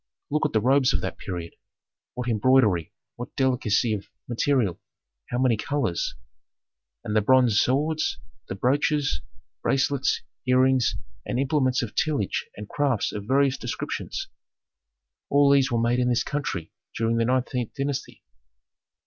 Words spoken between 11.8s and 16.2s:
of tillage and crafts of various descriptions. All these were made in